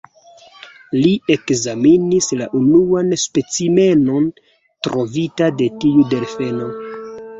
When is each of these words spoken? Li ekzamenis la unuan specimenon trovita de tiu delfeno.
Li 1.01 1.11
ekzamenis 1.33 2.29
la 2.39 2.47
unuan 2.61 3.13
specimenon 3.25 4.27
trovita 4.89 5.51
de 5.61 5.69
tiu 5.85 6.07
delfeno. 6.15 6.73